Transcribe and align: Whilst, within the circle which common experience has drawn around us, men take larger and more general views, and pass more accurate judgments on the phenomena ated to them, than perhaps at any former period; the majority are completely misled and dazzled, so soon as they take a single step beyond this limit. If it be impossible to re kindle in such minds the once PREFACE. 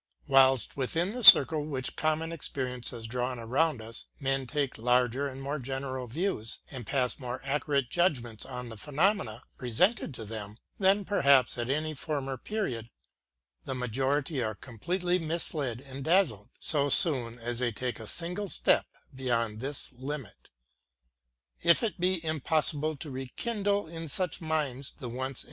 Whilst, 0.27 0.75
within 0.75 1.13
the 1.13 1.23
circle 1.23 1.63
which 1.63 1.95
common 1.95 2.31
experience 2.31 2.89
has 2.89 3.05
drawn 3.05 3.37
around 3.37 3.83
us, 3.83 4.05
men 4.19 4.47
take 4.47 4.79
larger 4.79 5.27
and 5.27 5.39
more 5.39 5.59
general 5.59 6.07
views, 6.07 6.57
and 6.71 6.87
pass 6.87 7.19
more 7.19 7.39
accurate 7.43 7.91
judgments 7.91 8.43
on 8.43 8.69
the 8.69 8.77
phenomena 8.77 9.43
ated 9.61 10.15
to 10.15 10.25
them, 10.25 10.57
than 10.79 11.05
perhaps 11.05 11.55
at 11.59 11.69
any 11.69 11.93
former 11.93 12.35
period; 12.35 12.89
the 13.65 13.75
majority 13.75 14.41
are 14.41 14.55
completely 14.55 15.19
misled 15.19 15.79
and 15.79 16.03
dazzled, 16.03 16.49
so 16.57 16.89
soon 16.89 17.37
as 17.37 17.59
they 17.59 17.71
take 17.71 17.99
a 17.99 18.07
single 18.07 18.49
step 18.49 18.87
beyond 19.13 19.59
this 19.59 19.91
limit. 19.93 20.49
If 21.61 21.83
it 21.83 21.99
be 21.99 22.25
impossible 22.25 22.97
to 22.97 23.11
re 23.11 23.31
kindle 23.35 23.85
in 23.85 24.07
such 24.07 24.41
minds 24.41 24.93
the 24.97 25.09
once 25.09 25.27
PREFACE. 25.33 25.39